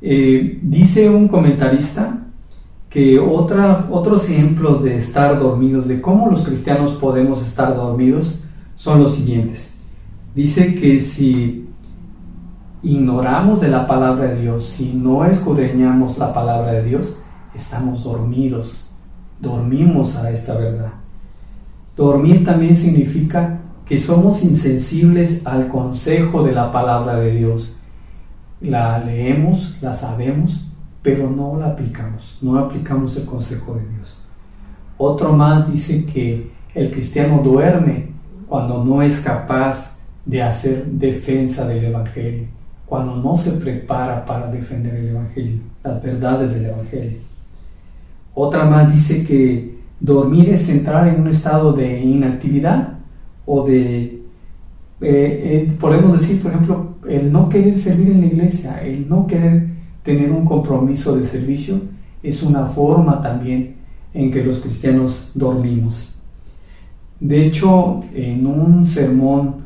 [0.00, 2.25] Eh, dice un comentarista
[2.90, 8.44] que otra, otros ejemplos de estar dormidos, de cómo los cristianos podemos estar dormidos,
[8.74, 9.74] son los siguientes.
[10.34, 11.68] Dice que si
[12.82, 17.20] ignoramos de la palabra de Dios, si no escudriñamos la palabra de Dios,
[17.54, 18.90] estamos dormidos,
[19.40, 20.92] dormimos a esta verdad.
[21.96, 27.80] Dormir también significa que somos insensibles al consejo de la palabra de Dios.
[28.60, 30.65] La leemos, la sabemos,
[31.06, 34.18] pero no la aplicamos, no aplicamos el consejo de Dios.
[34.98, 38.08] Otro más dice que el cristiano duerme
[38.48, 42.48] cuando no es capaz de hacer defensa del Evangelio
[42.86, 47.18] cuando no se prepara para defender el Evangelio, las verdades del Evangelio.
[48.34, 52.94] Otra más dice que dormir es entrar en un estado de inactividad
[53.44, 54.22] o de, eh,
[55.00, 59.75] eh, podemos decir, por ejemplo, el no querer servir en la iglesia, el no querer
[60.06, 61.80] tener un compromiso de servicio,
[62.22, 63.74] es una forma también
[64.14, 66.14] en que los cristianos dormimos.
[67.20, 69.56] De hecho, en un sermón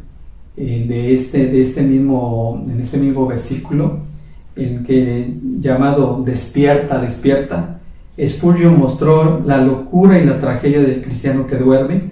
[0.57, 4.11] eh, de, este, de este mismo, en este mismo versículo,
[4.55, 7.81] que llamado Despierta, despierta,
[8.26, 12.11] Spurgeon mostró la locura y la tragedia del cristiano que duerme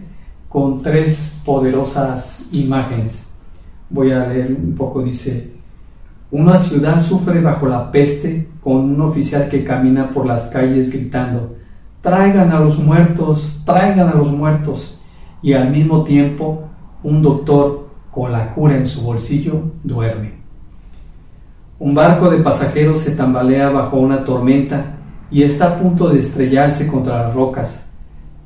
[0.48, 3.26] con tres poderosas imágenes.
[3.90, 5.57] Voy a leer un poco, dice,
[6.30, 11.56] una ciudad sufre bajo la peste con un oficial que camina por las calles gritando,
[12.02, 15.00] traigan a los muertos, traigan a los muertos,
[15.40, 16.64] y al mismo tiempo
[17.02, 20.32] un doctor con la cura en su bolsillo, duerme.
[21.78, 24.96] Un barco de pasajeros se tambalea bajo una tormenta
[25.30, 27.88] y está a punto de estrellarse contra las rocas,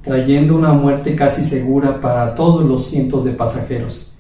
[0.03, 4.15] trayendo una muerte casi segura para todos los cientos de pasajeros,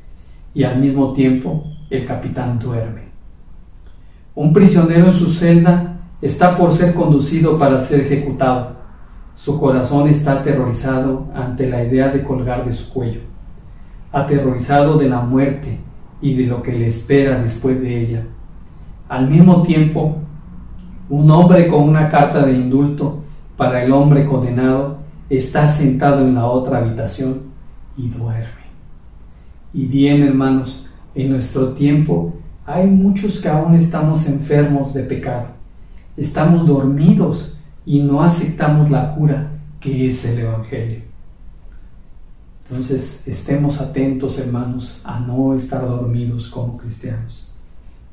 [0.52, 3.11] y al mismo tiempo el capitán duerme.
[4.34, 8.76] Un prisionero en su celda está por ser conducido para ser ejecutado.
[9.34, 13.32] Su corazón está aterrorizado ante la idea de colgar de su cuello
[14.12, 15.78] aterrorizado de la muerte
[16.20, 18.22] y de lo que le espera después de ella.
[19.08, 20.18] Al mismo tiempo,
[21.08, 23.24] un hombre con una carta de indulto
[23.56, 27.42] para el hombre condenado está sentado en la otra habitación
[27.96, 28.62] y duerme.
[29.74, 32.34] Y bien, hermanos, en nuestro tiempo
[32.66, 35.48] hay muchos que aún estamos enfermos de pecado.
[36.16, 41.00] Estamos dormidos y no aceptamos la cura que es el Evangelio.
[42.68, 47.50] Entonces, estemos atentos, hermanos, a no estar dormidos como cristianos.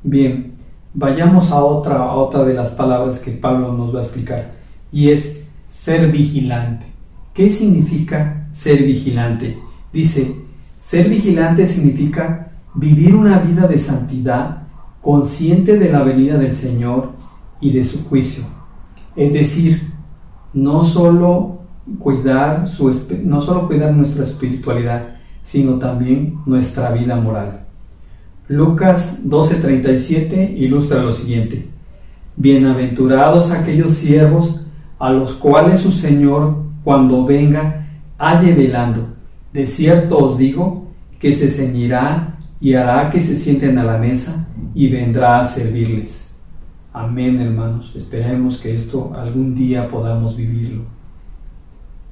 [0.02, 0.52] Bien,
[0.92, 4.52] vayamos a otra, a otra de las palabras que Pablo nos va a explicar,
[4.92, 6.86] y es ser vigilante.
[7.32, 9.56] ¿Qué significa ser vigilante?
[9.92, 10.34] Dice,
[10.80, 14.62] ser vigilante significa vivir una vida de santidad,
[15.00, 17.12] consciente de la venida del Señor
[17.60, 18.44] y de su juicio.
[19.16, 19.92] Es decir,
[20.52, 21.60] no solo
[21.98, 27.66] cuidar, su, no solo cuidar nuestra espiritualidad, sino también nuestra vida moral.
[28.48, 31.68] Lucas 12:37 ilustra lo siguiente.
[32.36, 34.66] Bienaventurados aquellos siervos
[34.98, 37.86] a los cuales su Señor, cuando venga,
[38.18, 39.08] halle velando.
[39.52, 44.48] De cierto os digo que se ceñirá y hará que se sienten a la mesa
[44.74, 46.34] y vendrá a servirles.
[46.92, 47.92] Amén, hermanos.
[47.96, 50.84] Esperemos que esto algún día podamos vivirlo.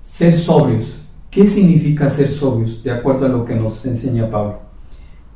[0.03, 1.03] Ser sobrios.
[1.31, 2.83] ¿Qué significa ser sobrios?
[2.83, 4.61] De acuerdo a lo que nos enseña Pablo.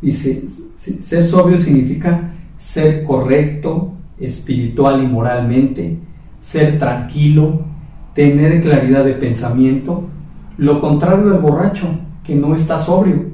[0.00, 0.44] Dice,
[0.76, 5.98] ser sobrio significa ser correcto espiritual y moralmente,
[6.40, 7.62] ser tranquilo,
[8.14, 10.08] tener claridad de pensamiento,
[10.58, 11.86] lo contrario al borracho,
[12.24, 13.26] que no está sobrio,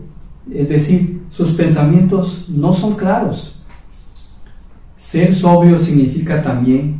[0.52, 3.60] es decir, sus pensamientos no son claros.
[4.96, 6.98] Ser sobrio significa también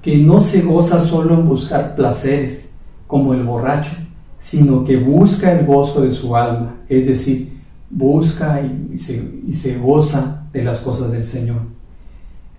[0.00, 2.70] que no se goza solo en buscar placeres,
[3.08, 3.90] como el borracho,
[4.38, 7.54] sino que busca el gozo de su alma, es decir,
[7.90, 11.62] busca y, se, goza de las cosas del Señor.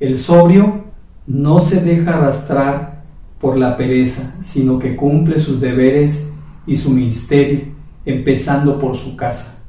[0.02, 0.84] El sobrio
[1.26, 3.06] no se deja arrastrar
[3.40, 6.28] por la pereza, sino que cumple sus deberes
[6.68, 7.62] y su ministerio,
[8.06, 9.62] empezando por su casa.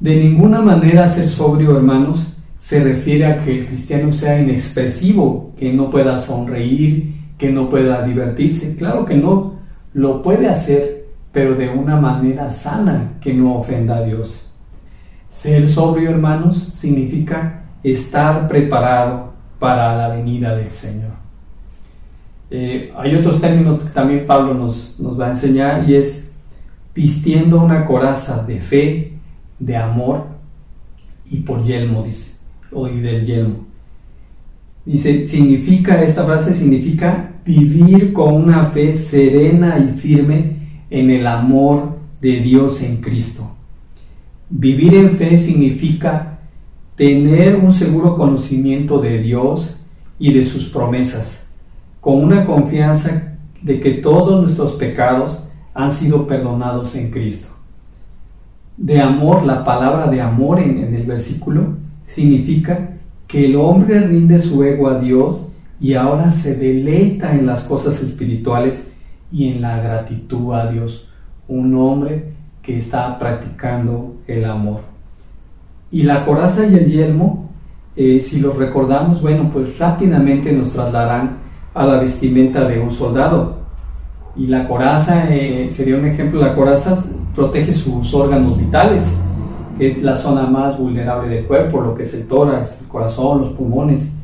[0.00, 5.72] De ninguna manera ser sobrio, hermanos, se refiere a que el cristiano sea inexpresivo, que
[5.72, 8.76] no pueda sonreír, que no pueda divertirse.
[8.76, 9.54] Claro que no,
[9.94, 14.52] lo puede hacer, pero de una manera sana que no ofenda a Dios.
[15.30, 21.10] Ser sobrio, hermanos, significa estar preparado para la venida del Señor.
[22.50, 26.30] Eh, hay otros términos que también Pablo nos, nos va a enseñar y es
[26.94, 29.17] vistiendo una coraza de fe,
[29.58, 30.26] de amor
[31.30, 32.38] y por yelmo, dice,
[32.72, 33.66] o y del yelmo.
[34.84, 41.98] Dice, significa, esta frase significa vivir con una fe serena y firme en el amor
[42.20, 43.54] de Dios en Cristo.
[44.50, 46.38] Vivir en fe significa
[46.96, 49.84] tener un seguro conocimiento de Dios
[50.18, 51.48] y de sus promesas,
[52.00, 57.47] con una confianza de que todos nuestros pecados han sido perdonados en Cristo.
[58.78, 61.74] De amor, la palabra de amor en, el versículo
[62.06, 62.90] significa
[63.26, 68.00] que el hombre rinde su ego a Dios y ahora se deleita en las cosas
[68.00, 68.92] espirituales
[69.32, 71.10] y en la gratitud a Dios.
[71.48, 74.82] Un hombre que está practicando el amor.
[75.90, 77.50] Y la coraza y el yelmo,
[77.96, 81.38] eh, si los recordamos, bueno, pues rápidamente nos trasladarán
[81.74, 83.58] a la vestimenta de un soldado.
[84.36, 86.96] Y la coraza, eh, sería un ejemplo, la coraza
[87.38, 89.16] protege sus órganos vitales,
[89.78, 93.50] es la zona más vulnerable del cuerpo, lo que es el tórax, el corazón, los
[93.50, 94.16] pulmones,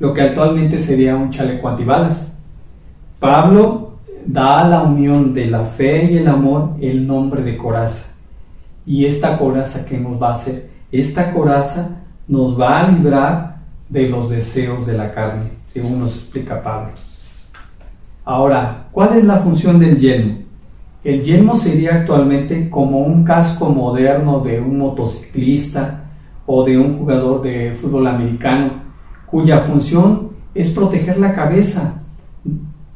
[0.00, 2.38] lo que actualmente sería un chaleco antibalas.
[3.20, 8.14] Pablo da a la unión de la fe y el amor el nombre de coraza.
[8.86, 13.56] Y esta coraza que nos va a hacer, esta coraza nos va a librar
[13.90, 16.92] de los deseos de la carne, según nos explica Pablo.
[18.24, 20.43] Ahora, ¿cuál es la función del yelmo?
[21.04, 26.04] El yelmo sería actualmente como un casco moderno de un motociclista
[26.46, 28.82] o de un jugador de fútbol americano,
[29.26, 32.00] cuya función es proteger la cabeza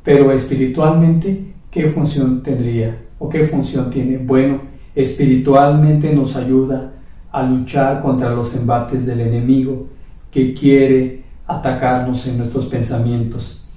[0.08, 2.96] pero espiritualmente, ¿qué función tendría?
[3.18, 4.16] ¿O qué función tiene?
[4.16, 4.62] Bueno,
[4.94, 6.94] espiritualmente nos ayuda
[7.30, 9.86] a luchar contra los embates del enemigo
[10.30, 13.68] que quiere atacarnos en nuestros pensamientos.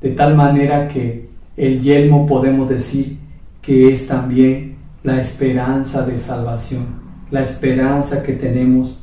[0.00, 3.18] De tal manera que el yelmo podemos decir
[3.62, 6.84] que es también la esperanza de salvación,
[7.30, 9.02] la esperanza que tenemos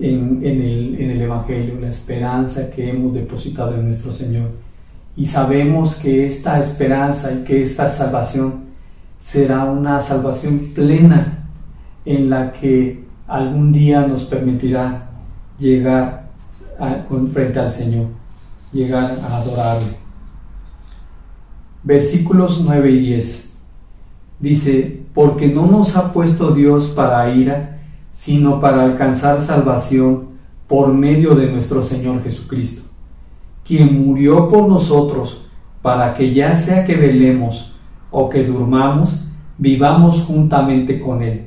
[0.00, 4.50] en, el, Evangelio, la esperanza que hemos depositado en nuestro Señor
[5.16, 8.64] y sabemos que esta esperanza y que esta salvación
[9.20, 11.46] será una salvación plena
[12.04, 15.10] en la que algún día nos permitirá
[15.58, 16.30] llegar
[17.32, 18.06] frente al Señor,
[18.72, 19.96] llegar a adorarle.
[21.84, 23.51] Versículos 9 y 10
[24.42, 27.80] dice, porque no nos ha puesto Dios para ira,
[28.12, 30.32] sino para alcanzar salvación
[30.68, 32.82] por medio de nuestro Señor Jesucristo
[33.64, 35.46] quien murió por nosotros,
[35.80, 37.76] para que ya sea que velemos
[38.10, 39.24] o que durmamos,
[39.58, 41.46] vivamos juntamente con Él.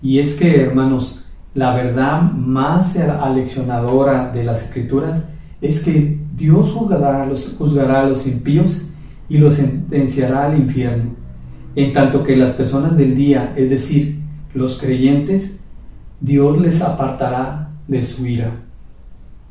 [0.00, 1.24] Y es que, hermanos,
[1.54, 5.28] la verdad más aleccionadora de las escrituras
[5.60, 8.82] es que Dios juzgará a los, juzgará a los impíos
[9.28, 11.10] y los sentenciará al infierno,
[11.74, 14.18] en tanto que las personas del día, es decir,
[14.54, 15.56] los creyentes,
[16.20, 18.52] Dios les apartará de su ira.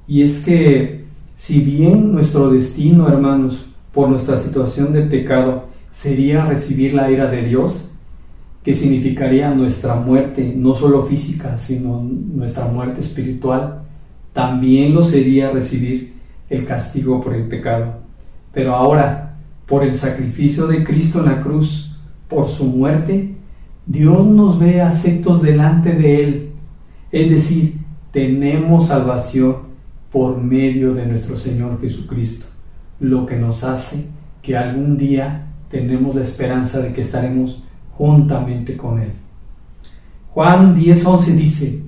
[0.08, 1.06] Y es que
[1.36, 7.44] si bien nuestro destino, hermanos, por nuestra situación de pecado, sería recibir la ira de
[7.44, 7.92] Dios,
[8.64, 13.82] que significaría nuestra muerte, no solo física, sino nuestra muerte espiritual,
[14.34, 16.14] también lo sería recibir
[16.50, 17.96] el castigo por el pecado.
[18.54, 21.91] Pero ahora, por el sacrificio de Cristo en la cruz,
[22.32, 23.36] por su muerte,
[23.86, 26.52] Dios nos ve aceptos delante de Él.
[27.12, 27.76] Es decir,
[28.12, 29.58] tenemos salvación
[30.12, 32.46] por medio de nuestro Señor Jesucristo,
[33.02, 34.08] lo que nos hace
[34.42, 37.64] que algún día tenemos la esperanza de que estaremos
[37.98, 39.12] juntamente con Él.
[40.34, 41.84] Juan 10:11 dice,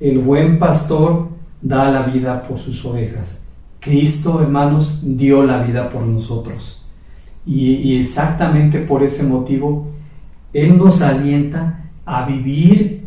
[0.00, 1.28] el buen pastor
[1.62, 3.40] da la vida por sus ovejas.
[3.80, 6.83] Cristo, hermanos, dio la vida por nosotros.
[7.46, 9.88] Y, exactamente por ese motivo,
[10.52, 13.06] Él nos alienta a vivir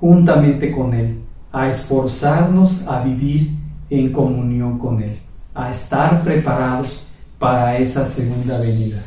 [0.00, 1.20] juntamente con Él,
[1.52, 3.50] a esforzarnos a vivir
[3.90, 5.18] en comunión con Él,
[5.54, 7.06] a estar preparados
[7.38, 9.02] para esa segunda venida.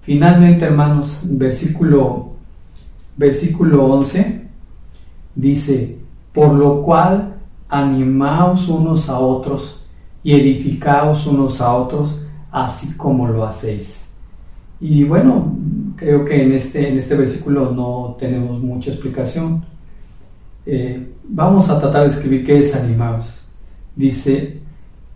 [0.00, 2.30] Finalmente, hermanos, versículo,
[3.16, 4.48] versículo 11
[5.34, 5.98] dice,
[6.32, 7.34] por lo cual
[7.68, 9.84] animaos unos a otros
[10.22, 14.08] y edificaos unos a otros, así como lo hacéis.
[14.80, 15.56] Y bueno,
[15.96, 19.64] creo que en este, en este versículo no tenemos mucha explicación.
[20.64, 23.46] Eh, vamos a tratar de escribir qué es animaos.
[23.96, 24.60] Dice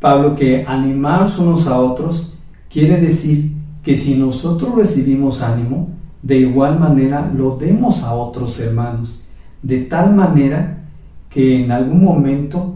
[0.00, 2.34] Pablo que animaos unos a otros
[2.68, 3.52] quiere decir
[3.82, 5.90] que si nosotros recibimos ánimo,
[6.22, 9.22] de igual manera lo demos a otros hermanos,
[9.62, 10.84] de tal manera
[11.28, 12.71] que en algún momento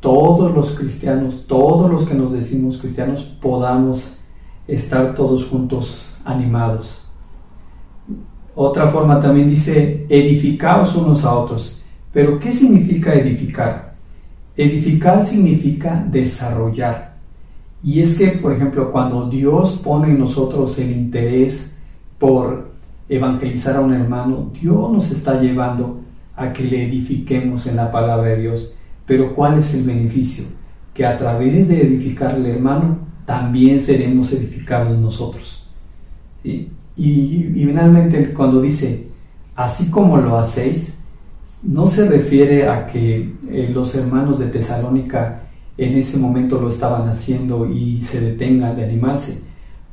[0.00, 4.18] todos los cristianos, todos los que nos decimos cristianos, podamos
[4.66, 7.06] estar todos juntos animados.
[8.54, 11.82] Otra forma también dice, edificaos unos a otros.
[12.12, 13.94] Pero ¿qué significa edificar?
[14.56, 17.16] Edificar significa desarrollar.
[17.82, 21.78] Y es que, por ejemplo, cuando Dios pone en nosotros el interés
[22.18, 22.70] por
[23.08, 26.00] evangelizar a un hermano, Dios nos está llevando
[26.36, 28.74] a que le edifiquemos en la palabra de Dios.
[29.10, 30.44] Pero ¿cuál es el beneficio?
[30.94, 32.96] Que a través de edificarle hermano,
[33.26, 35.68] también seremos edificados nosotros.
[36.44, 39.08] Y, finalmente cuando dice,
[39.56, 41.00] así como lo hacéis,
[41.64, 45.42] no se refiere a que eh, los hermanos de Tesalónica
[45.76, 49.42] en ese momento lo estaban haciendo y se detenga de animarse.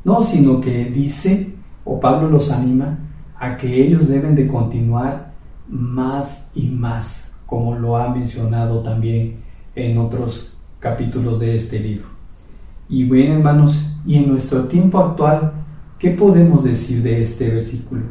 [0.04, 1.56] No, sino que dice,
[1.86, 3.00] o Pablo los anima,
[3.40, 5.34] a que ellos deben de continuar
[5.68, 9.38] más y más, como lo ha mencionado también
[9.74, 12.06] en otros capítulos de este libro.
[12.88, 15.54] Y bueno, hermanos, y en nuestro tiempo actual,
[15.98, 18.04] ¿qué podemos decir de este versículo?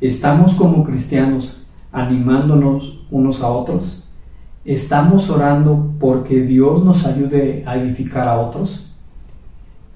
[0.00, 4.08] ¿Estamos como cristianos animándonos unos a otros?
[4.64, 8.92] ¿Estamos orando porque Dios nos ayude a edificar a otros?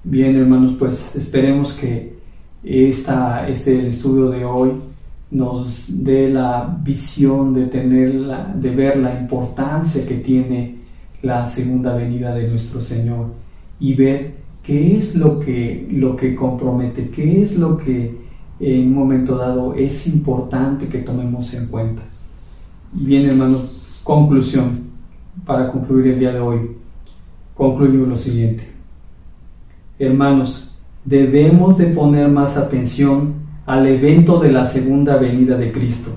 [0.03, 2.17] Bien, hermanos, pues esperemos que
[2.63, 4.71] esta, este estudio de hoy
[5.31, 8.13] nos dé la visión de, tener
[8.55, 10.77] de ver la importancia que tiene
[11.21, 13.27] la segunda venida de nuestro Señor
[13.79, 18.27] y ver qué es lo que, lo que compromete, qué es lo que
[18.59, 22.01] en un momento dado es importante que tomemos en cuenta.
[22.97, 24.85] Y bien, hermanos, Conclusión,
[25.45, 26.77] para concluir el día de hoy,
[27.53, 28.65] concluimos lo siguiente.
[29.99, 30.73] Hermanos,
[31.03, 33.33] debemos de poner más atención
[33.67, 36.09] al evento de la segunda venida de Cristo,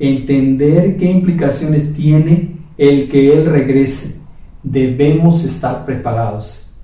[0.00, 4.20] entender qué implicaciones tiene el que Él regrese.
[4.64, 6.76] Debemos estar preparados.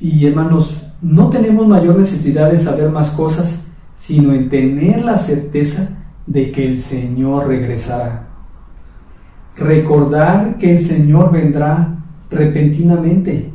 [0.00, 3.66] Y hermanos, no tenemos mayor necesidad de saber más cosas,
[3.96, 8.30] sino en tener la certeza de que el Señor regresará
[9.60, 11.96] recordar que el Señor vendrá
[12.30, 13.52] repentinamente.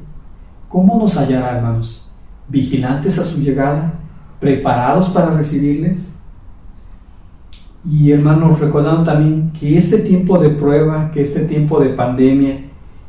[0.70, 2.10] ¿Cómo nos hallará, hermanos?
[2.48, 3.94] ¿Vigilantes a su llegada?
[4.46, 6.14] ¿Preparados para recibirles?
[7.84, 12.60] Y hermanos, recordando también que este tiempo de prueba, que este tiempo de pandemia,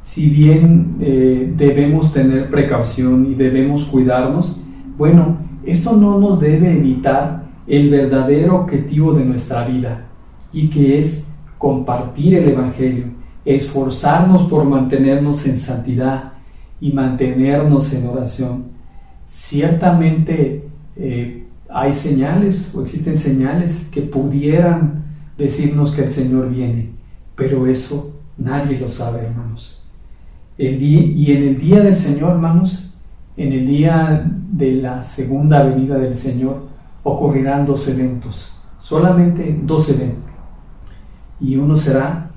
[0.01, 4.63] si bien eh, debemos tener precaución y debemos cuidarnos,
[4.97, 10.07] bueno, esto no nos debe evitar el verdadero objetivo de nuestra vida
[10.55, 11.27] y que es
[11.59, 13.09] compartir el Evangelio,
[13.45, 16.33] esforzarnos por mantenernos en santidad
[16.81, 18.65] y mantenernos en oración.
[19.27, 20.66] Ciertamente
[20.97, 25.05] eh, hay señales o existen señales que pudieran
[25.37, 26.91] decirnos que el Señor viene,
[27.35, 29.85] pero eso nadie lo sabe, hermanos.
[30.57, 32.95] El día, y en el día del Señor, hermanos,
[33.37, 36.67] en el día de la segunda venida del Señor,
[37.03, 40.25] ocurrirán dos eventos, solamente dos eventos.
[41.39, 42.31] Y uno será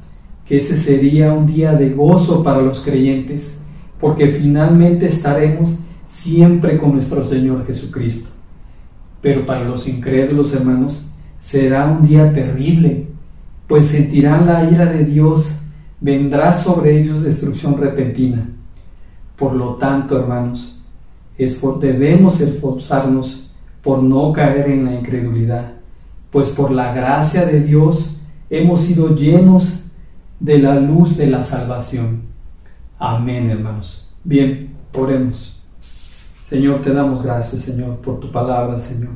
[0.45, 3.57] que ese sería un día de gozo para los creyentes,
[3.99, 8.38] porque finalmente estaremos siempre con nuestro Señor Jesucristo.
[9.21, 13.07] Pero para los incrédulos, hermanos, será un día terrible,
[13.67, 15.61] pues sentirán la ira de Dios,
[15.99, 18.49] vendrá sobre ellos destrucción repentina.
[19.35, 20.83] Por lo tanto, hermanos,
[21.37, 23.49] debemos esforzarnos
[23.81, 25.73] por no caer en la incredulidad,
[26.31, 29.83] pues por la gracia de Dios hemos sido llenos
[30.39, 32.23] de la luz de la salvación.
[32.97, 34.13] Amén, hermanos.
[34.23, 35.58] Bien, oremos.
[36.49, 39.11] Señor, te damos gracias, Señor, por tu palabra, Señor.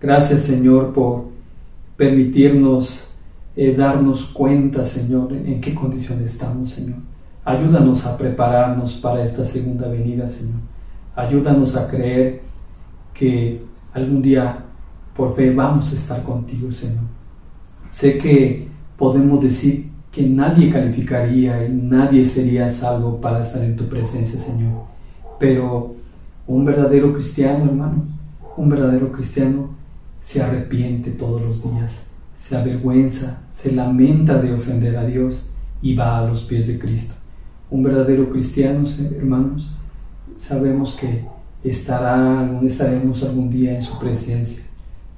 [0.00, 1.24] Gracias, Señor, por
[1.96, 3.12] permitirnos
[3.56, 6.98] eh, darnos cuenta, Señor, en qué condición estamos, Señor.
[7.44, 10.60] Ayúdanos a prepararnos para esta segunda venida, Señor.
[11.16, 12.42] Ayúdanos a creer
[13.12, 13.60] que
[13.92, 14.56] algún día
[15.16, 17.02] por fe vamos a estar contigo, Señor.
[17.90, 23.88] Sé que podemos decir que nadie calificaría y nadie sería salvo para estar en tu
[23.88, 24.84] presencia, Señor.
[25.40, 25.96] Pero
[26.46, 28.04] un verdadero cristiano, hermano,
[28.56, 29.70] un verdadero cristiano
[30.22, 32.04] se arrepiente todos los días,
[32.38, 35.50] se avergüenza, se lamenta de ofender a Dios
[35.82, 37.14] y va a los pies de Cristo.
[37.70, 38.84] Un verdadero cristiano,
[39.16, 39.70] hermanos,
[40.36, 41.24] sabemos que
[41.64, 44.64] estará, estaremos algún día en su presencia,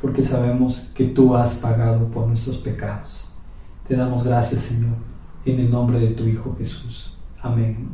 [0.00, 3.26] porque sabemos que tú has pagado por nuestros pecados.
[3.86, 4.96] Te damos gracias, Señor,
[5.44, 7.16] en el nombre de tu Hijo Jesús.
[7.40, 7.88] Amén.